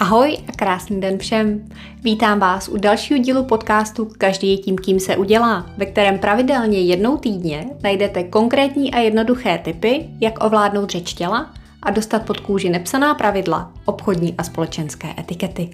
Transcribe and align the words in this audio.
Ahoj 0.00 0.36
a 0.48 0.52
krásný 0.52 1.00
den 1.00 1.18
všem. 1.18 1.68
Vítám 2.02 2.38
vás 2.38 2.68
u 2.68 2.76
dalšího 2.76 3.18
dílu 3.18 3.44
podcastu 3.44 4.08
Každý 4.18 4.50
je 4.50 4.56
tím, 4.56 4.78
kým 4.78 5.00
se 5.00 5.16
udělá, 5.16 5.66
ve 5.76 5.86
kterém 5.86 6.18
pravidelně 6.18 6.80
jednou 6.80 7.16
týdně 7.16 7.66
najdete 7.82 8.24
konkrétní 8.24 8.94
a 8.94 8.98
jednoduché 8.98 9.58
typy, 9.58 10.08
jak 10.20 10.44
ovládnout 10.44 10.90
řeč 10.90 11.14
těla 11.14 11.50
a 11.82 11.90
dostat 11.90 12.26
pod 12.26 12.40
kůži 12.40 12.68
nepsaná 12.68 13.14
pravidla, 13.14 13.72
obchodní 13.84 14.34
a 14.38 14.42
společenské 14.42 15.14
etikety. 15.18 15.70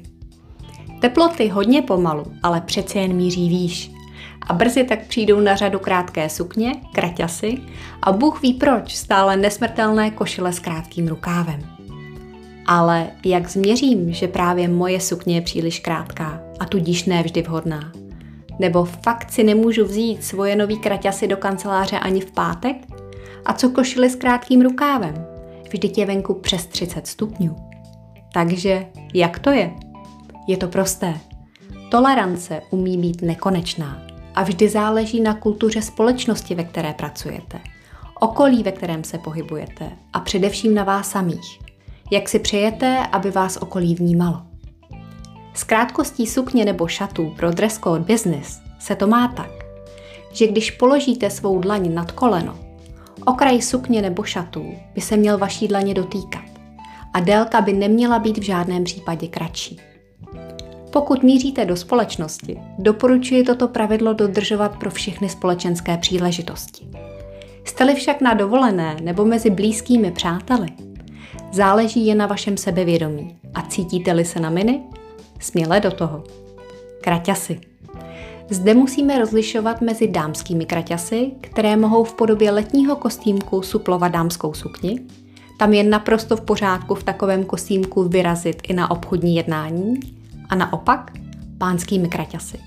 Teploty 1.01 1.49
hodně 1.49 1.83
pomalu, 1.83 2.25
ale 2.43 2.61
přece 2.61 2.99
jen 2.99 3.13
míří 3.13 3.49
výš. 3.49 3.91
A 4.47 4.53
brzy 4.53 4.85
tak 4.85 5.07
přijdou 5.07 5.41
na 5.41 5.57
řadu 5.57 5.79
krátké 5.79 6.29
sukně, 6.29 6.73
kraťasy 6.93 7.59
a 8.03 8.13
Bůh 8.13 8.43
ví 8.43 8.55
proč 8.55 8.97
stále 8.97 9.37
nesmrtelné 9.37 10.11
košile 10.11 10.53
s 10.53 10.59
krátkým 10.59 11.09
rukávem. 11.09 11.76
Ale 12.67 13.11
jak 13.25 13.49
změřím, 13.49 14.13
že 14.13 14.29
právě 14.29 14.69
moje 14.69 15.01
sukně 15.01 15.35
je 15.35 15.41
příliš 15.41 15.81
krátká 15.81 16.41
a 16.61 16.65
tudíž 16.65 17.05
ne 17.05 17.23
vždy 17.23 17.43
vhodná? 17.43 17.93
Nebo 18.59 18.85
fakt 18.85 19.33
si 19.33 19.45
nemůžu 19.45 19.85
vzít 19.85 20.25
svoje 20.25 20.57
nový 20.57 20.79
kraťasy 20.79 21.29
do 21.29 21.37
kanceláře 21.37 21.99
ani 21.99 22.21
v 22.21 22.33
pátek? 22.33 22.77
A 23.45 23.53
co 23.53 23.71
košily 23.71 24.11
s 24.11 24.17
krátkým 24.17 24.63
rukávem? 24.63 25.27
Vždyť 25.71 25.99
je 25.99 26.07
venku 26.07 26.35
přes 26.35 26.67
30 26.67 27.07
stupňů. 27.07 27.57
Takže 28.33 28.87
jak 29.15 29.39
to 29.39 29.51
je? 29.51 29.71
Je 30.47 30.57
to 30.57 30.69
prosté. 30.69 31.15
Tolerance 31.91 32.63
umí 32.71 32.99
být 32.99 33.23
nekonečná 33.23 34.03
a 34.35 34.43
vždy 34.43 34.69
záleží 34.69 35.21
na 35.21 35.35
kultuře 35.35 35.83
společnosti, 35.83 36.55
ve 36.55 36.65
které 36.65 36.93
pracujete, 36.93 37.61
okolí, 38.21 38.63
ve 38.63 38.73
kterém 38.73 39.05
se 39.05 39.19
pohybujete 39.19 39.91
a 40.13 40.21
především 40.21 40.75
na 40.75 40.85
vás 40.85 41.11
samých 41.11 41.66
jak 42.11 42.29
si 42.29 42.39
přejete, 42.39 43.07
aby 43.13 43.31
vás 43.31 43.57
okolí 43.57 43.95
vnímalo. 43.95 44.43
S 45.55 45.65
krátkostí 45.65 46.27
sukně 46.27 46.65
nebo 46.65 46.87
šatů 46.87 47.35
pro 47.37 47.51
dress 47.51 47.79
code 47.79 48.05
business 48.05 48.61
se 48.79 48.97
to 48.97 49.07
má 49.07 49.29
tak, 49.29 49.51
že 50.33 50.47
když 50.47 50.71
položíte 50.71 51.31
svou 51.31 51.59
dlaň 51.61 51.95
nad 51.95 52.13
koleno, 52.13 52.59
okraj 53.25 53.63
sukně 53.63 54.03
nebo 54.03 54.23
šatů 54.23 54.75
by 54.95 55.01
se 55.01 55.17
měl 55.17 55.39
vaší 55.39 55.69
dlaně 55.69 55.95
dotýkat 55.95 56.45
a 57.15 57.21
délka 57.21 57.61
by 57.61 57.73
neměla 57.73 58.19
být 58.19 58.39
v 58.39 58.43
žádném 58.43 58.85
případě 58.85 59.29
kratší. 59.29 59.81
Pokud 60.91 61.23
míříte 61.23 61.65
do 61.65 61.77
společnosti, 61.77 62.61
doporučuji 62.79 63.43
toto 63.43 63.69
pravidlo 63.69 64.13
dodržovat 64.13 64.79
pro 64.79 64.91
všechny 64.91 65.29
společenské 65.29 65.97
příležitosti. 65.97 66.89
Jste-li 67.65 67.95
však 67.95 68.21
na 68.21 68.35
dovolené 68.35 68.97
nebo 69.03 69.25
mezi 69.25 69.51
blízkými 69.51 70.11
přáteli, 70.11 70.69
Záleží 71.53 72.07
jen 72.07 72.19
na 72.19 72.27
vašem 72.27 72.57
sebevědomí. 72.57 73.37
A 73.55 73.63
cítíte-li 73.63 74.25
se 74.25 74.41
na 74.41 74.51
miny? 74.51 74.81
Směle 75.41 75.81
do 75.81 75.91
toho. 75.91 76.25
Kraťasy. 77.01 77.61
Zde 78.51 78.75
musíme 78.75 79.19
rozlišovat 79.19 79.81
mezi 79.81 80.09
dámskými 80.09 80.67
kraťasy, 80.67 81.31
které 81.41 81.77
mohou 81.77 82.05
v 82.05 82.15
podobě 82.15 82.51
letního 82.51 82.97
kostýmku 82.97 83.63
suplovat 83.63 84.13
dámskou 84.13 84.55
sukni. 84.55 85.01
Tam 85.59 85.73
je 85.73 85.85
naprosto 85.85 86.37
v 86.37 86.41
pořádku 86.41 86.95
v 86.95 87.05
takovém 87.05 87.45
kostýmku 87.45 88.09
vyrazit 88.09 88.63
i 88.69 88.73
na 88.73 88.91
obchodní 88.91 89.37
jednání. 89.37 90.01
A 90.49 90.55
naopak 90.55 91.13
pánskými 91.59 92.09
kraťasy, 92.09 92.59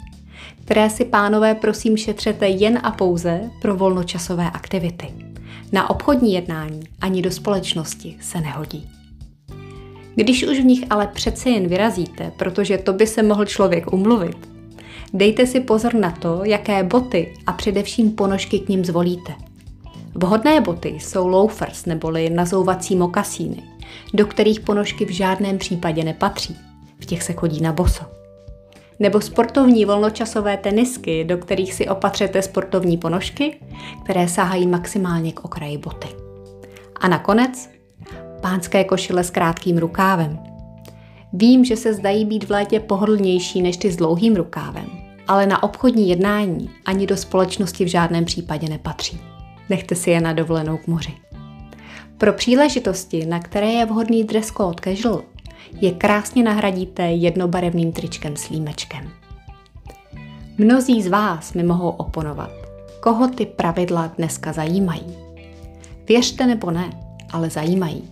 které 0.66 0.90
si 0.90 1.06
pánové 1.06 1.56
prosím 1.56 1.98
šetřete 1.98 2.48
jen 2.48 2.80
a 2.84 2.92
pouze 2.92 3.42
pro 3.62 3.76
volnočasové 3.76 4.52
aktivity. 4.52 5.29
Na 5.72 5.90
obchodní 5.90 6.34
jednání 6.34 6.82
ani 7.02 7.22
do 7.22 7.32
společnosti 7.32 8.18
se 8.22 8.42
nehodí. 8.42 8.90
Když 10.16 10.44
už 10.44 10.60
v 10.60 10.66
nich 10.66 10.86
ale 10.90 11.08
přece 11.08 11.50
jen 11.50 11.68
vyrazíte, 11.68 12.32
protože 12.38 12.78
to 12.78 12.94
by 12.94 13.08
se 13.08 13.24
mohl 13.24 13.46
člověk 13.46 13.94
umluvit, 13.94 14.50
dejte 15.14 15.46
si 15.46 15.60
pozor 15.60 15.94
na 15.94 16.12
to, 16.12 16.42
jaké 16.44 16.84
boty 16.84 17.34
a 17.48 17.54
především 17.54 18.12
ponožky 18.12 18.60
k 18.60 18.70
ním 18.70 18.86
zvolíte. 18.86 19.34
Vhodné 20.16 20.62
boty 20.62 20.90
jsou 20.90 21.28
loafers 21.28 21.86
neboli 21.86 22.30
nazouvací 22.30 22.96
mokasíny, 22.96 23.64
do 24.14 24.26
kterých 24.26 24.60
ponožky 24.60 25.06
v 25.06 25.10
žádném 25.10 25.58
případě 25.58 26.04
nepatří. 26.04 26.58
V 27.00 27.06
těch 27.06 27.24
se 27.24 27.34
chodí 27.34 27.62
na 27.62 27.74
boso 27.74 28.19
nebo 29.00 29.22
sportovní 29.22 29.86
volnočasové 29.86 30.58
tenisky, 30.58 31.24
do 31.24 31.38
kterých 31.38 31.74
si 31.74 31.88
opatřete 31.88 32.42
sportovní 32.42 32.98
ponožky, 32.98 33.58
které 34.04 34.28
sahají 34.28 34.68
maximálně 34.68 35.32
k 35.32 35.46
okraji 35.46 35.78
boty. 35.78 36.08
A 37.00 37.08
nakonec 37.08 37.70
pánské 38.42 38.84
košile 38.84 39.24
s 39.24 39.30
krátkým 39.30 39.78
rukávem. 39.78 40.40
Vím, 41.34 41.66
že 41.66 41.78
se 41.78 41.94
zdají 41.94 42.26
být 42.26 42.44
v 42.44 42.52
létě 42.52 42.80
pohodlnější 42.80 43.62
než 43.62 43.78
ty 43.78 43.92
s 43.92 43.96
dlouhým 43.96 44.36
rukávem, 44.36 44.86
ale 45.28 45.46
na 45.46 45.64
obchodní 45.64 46.10
jednání 46.10 46.70
ani 46.86 47.08
do 47.08 47.18
společnosti 47.18 47.86
v 47.86 47.88
žádném 47.88 48.26
případě 48.26 48.70
nepatří. 48.70 49.22
Nechte 49.70 49.96
si 49.96 50.10
je 50.10 50.22
na 50.22 50.34
dovolenou 50.34 50.78
k 50.78 50.88
moři. 50.88 51.14
Pro 52.18 52.34
příležitosti, 52.34 53.26
na 53.26 53.40
které 53.40 53.72
je 53.72 53.86
vhodný 53.86 54.24
dress 54.24 54.48
code 54.48 54.82
casual, 54.84 55.24
je 55.82 55.92
krásně 55.92 56.44
nahradíte 56.44 57.04
jednobarevným 57.04 57.92
tričkem 57.92 58.36
s 58.36 58.50
límečkem. 58.50 59.10
Mnozí 60.58 61.02
z 61.02 61.08
vás 61.08 61.54
mi 61.54 61.64
mohou 61.64 61.90
oponovat, 61.90 62.52
koho 63.00 63.28
ty 63.28 63.46
pravidla 63.46 64.12
dneska 64.18 64.54
zajímají. 64.54 65.18
Věřte 66.08 66.46
nebo 66.46 66.72
ne, 66.72 66.90
ale 67.32 67.50
zajímají. 67.50 68.10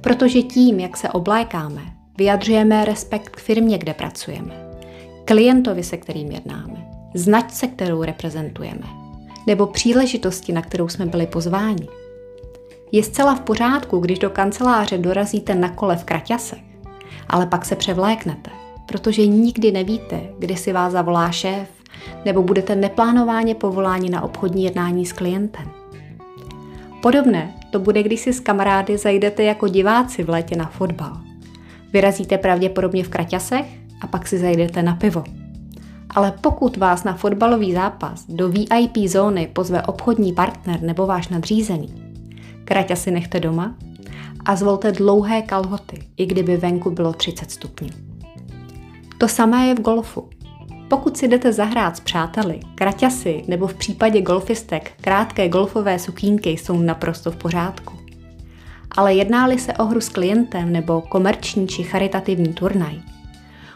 Protože 0.00 0.42
tím, 0.42 0.80
jak 0.80 0.96
se 0.96 1.08
oblékáme, 1.08 1.82
vyjadřujeme 2.18 2.84
respekt 2.84 3.28
k 3.28 3.40
firmě, 3.40 3.78
kde 3.78 3.94
pracujeme, 3.94 4.54
klientovi, 5.24 5.82
se 5.82 5.96
kterým 5.96 6.30
jednáme, 6.30 6.86
značce, 7.14 7.66
kterou 7.66 8.02
reprezentujeme, 8.02 8.86
nebo 9.46 9.66
příležitosti, 9.66 10.52
na 10.52 10.62
kterou 10.62 10.88
jsme 10.88 11.06
byli 11.06 11.26
pozváni. 11.26 11.88
Je 12.92 13.02
zcela 13.02 13.34
v 13.34 13.40
pořádku, 13.40 13.98
když 13.98 14.18
do 14.18 14.30
kanceláře 14.30 14.98
dorazíte 14.98 15.54
na 15.54 15.68
kole 15.68 15.96
v 15.96 16.04
kraťasech, 16.04 16.62
ale 17.28 17.46
pak 17.46 17.64
se 17.64 17.76
převléknete, 17.76 18.50
protože 18.86 19.26
nikdy 19.26 19.72
nevíte, 19.72 20.20
kdy 20.38 20.56
si 20.56 20.72
vás 20.72 20.92
zavolá 20.92 21.30
šéf, 21.30 21.68
nebo 22.24 22.42
budete 22.42 22.76
neplánováně 22.76 23.54
povoláni 23.54 24.10
na 24.10 24.22
obchodní 24.22 24.64
jednání 24.64 25.06
s 25.06 25.12
klientem. 25.12 25.70
Podobné 27.02 27.54
to 27.70 27.78
bude, 27.78 28.02
když 28.02 28.20
si 28.20 28.32
s 28.32 28.40
kamarády 28.40 28.98
zajdete 28.98 29.42
jako 29.42 29.68
diváci 29.68 30.22
v 30.22 30.28
létě 30.28 30.56
na 30.56 30.66
fotbal. 30.66 31.16
Vyrazíte 31.92 32.38
pravděpodobně 32.38 33.04
v 33.04 33.08
kraťasech 33.08 33.66
a 34.00 34.06
pak 34.06 34.28
si 34.28 34.38
zajdete 34.38 34.82
na 34.82 34.94
pivo. 34.94 35.24
Ale 36.10 36.32
pokud 36.40 36.76
vás 36.76 37.04
na 37.04 37.14
fotbalový 37.14 37.72
zápas 37.72 38.24
do 38.28 38.48
VIP 38.48 38.96
zóny 39.06 39.50
pozve 39.52 39.82
obchodní 39.82 40.32
partner 40.32 40.82
nebo 40.82 41.06
váš 41.06 41.28
nadřízený, 41.28 42.09
kraťasy 42.70 43.10
nechte 43.10 43.40
doma 43.40 43.74
a 44.44 44.56
zvolte 44.56 44.92
dlouhé 44.92 45.42
kalhoty, 45.42 45.98
i 46.16 46.26
kdyby 46.26 46.56
venku 46.56 46.90
bylo 46.90 47.12
30 47.12 47.50
stupňů. 47.50 47.88
To 49.18 49.28
samé 49.28 49.66
je 49.66 49.74
v 49.74 49.80
golfu. 49.80 50.28
Pokud 50.88 51.16
si 51.16 51.28
jdete 51.28 51.52
zahrát 51.52 51.96
s 51.96 52.00
přáteli, 52.00 52.60
kraťasy 52.74 53.42
nebo 53.48 53.66
v 53.66 53.74
případě 53.74 54.22
golfistek 54.22 54.92
krátké 55.00 55.48
golfové 55.48 55.98
sukínky 55.98 56.50
jsou 56.50 56.82
naprosto 56.82 57.30
v 57.30 57.36
pořádku. 57.36 57.98
Ale 58.96 59.14
jednáli 59.14 59.58
se 59.58 59.72
o 59.72 59.84
hru 59.84 60.00
s 60.00 60.08
klientem 60.08 60.72
nebo 60.72 61.00
komerční 61.00 61.68
či 61.68 61.82
charitativní 61.82 62.52
turnaj, 62.52 63.00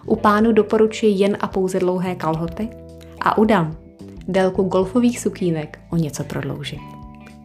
u 0.06 0.16
pánu 0.16 0.52
doporučuji 0.52 1.12
jen 1.12 1.36
a 1.40 1.46
pouze 1.46 1.78
dlouhé 1.78 2.14
kalhoty 2.14 2.68
a 3.20 3.38
u 3.38 3.44
dam 3.44 3.76
délku 4.28 4.62
golfových 4.62 5.20
sukínek 5.20 5.78
o 5.90 5.96
něco 5.96 6.24
prodloužit. 6.24 6.80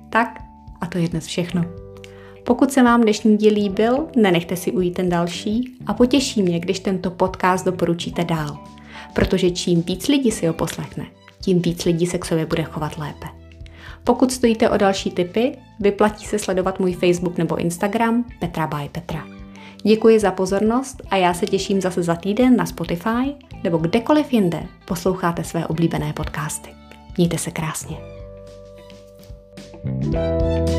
Tak 0.09 0.48
a 0.81 0.85
to 0.85 0.97
je 0.97 1.09
dnes 1.09 1.25
všechno. 1.25 1.65
Pokud 2.43 2.71
se 2.71 2.83
vám 2.83 3.01
dnešní 3.01 3.37
díl 3.37 3.53
líbil, 3.53 4.07
nenechte 4.15 4.55
si 4.55 4.71
ujít 4.71 4.93
ten 4.93 5.09
další 5.09 5.77
a 5.87 5.93
potěší 5.93 6.43
mě, 6.43 6.59
když 6.59 6.79
tento 6.79 7.11
podcast 7.11 7.65
doporučíte 7.65 8.23
dál, 8.23 8.57
protože 9.13 9.51
čím 9.51 9.83
víc 9.83 10.07
lidí 10.07 10.31
si 10.31 10.47
ho 10.47 10.53
poslechne, 10.53 11.05
tím 11.41 11.61
víc 11.61 11.85
lidí 11.85 12.05
se 12.05 12.17
k 12.17 12.25
sobě 12.25 12.45
bude 12.45 12.63
chovat 12.63 12.97
lépe. 12.97 13.27
Pokud 14.03 14.31
stojíte 14.31 14.69
o 14.69 14.77
další 14.77 15.11
tipy, 15.11 15.57
vyplatí 15.79 16.25
se 16.25 16.39
sledovat 16.39 16.79
můj 16.79 16.93
Facebook 16.93 17.37
nebo 17.37 17.55
Instagram 17.55 18.25
Petra 18.39 18.67
by 18.67 18.89
Petra. 18.91 19.27
Děkuji 19.83 20.19
za 20.19 20.31
pozornost 20.31 21.01
a 21.09 21.15
já 21.15 21.33
se 21.33 21.45
těším 21.45 21.81
zase 21.81 22.03
za 22.03 22.15
týden 22.15 22.55
na 22.55 22.65
Spotify 22.65 23.35
nebo 23.63 23.77
kdekoliv 23.77 24.33
jinde 24.33 24.63
posloucháte 24.85 25.43
své 25.43 25.67
oblíbené 25.67 26.13
podcasty. 26.13 26.69
Mějte 27.17 27.37
se 27.37 27.51
krásně. 27.51 28.18
Thank 29.83 30.69
you 30.69 30.78